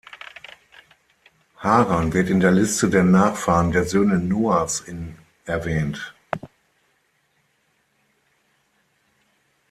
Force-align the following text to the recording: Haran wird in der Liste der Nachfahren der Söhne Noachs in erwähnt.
Haran 1.57 2.11
wird 2.11 2.31
in 2.31 2.39
der 2.39 2.49
Liste 2.51 2.89
der 2.89 3.03
Nachfahren 3.03 3.71
der 3.71 3.83
Söhne 3.85 4.17
Noachs 4.17 4.79
in 4.79 5.15
erwähnt. 5.45 6.15